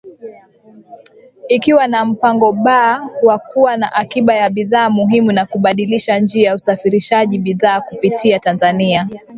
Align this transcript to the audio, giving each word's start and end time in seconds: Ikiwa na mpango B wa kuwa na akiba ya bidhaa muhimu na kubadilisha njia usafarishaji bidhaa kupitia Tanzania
Ikiwa 1.55 1.85
na 1.87 2.05
mpango 2.05 2.51
B 2.51 2.65
wa 3.23 3.37
kuwa 3.39 3.77
na 3.77 3.93
akiba 3.93 4.33
ya 4.33 4.49
bidhaa 4.49 4.89
muhimu 4.89 5.31
na 5.31 5.45
kubadilisha 5.45 6.19
njia 6.19 6.55
usafarishaji 6.55 7.39
bidhaa 7.39 7.81
kupitia 7.81 8.39
Tanzania 8.39 9.09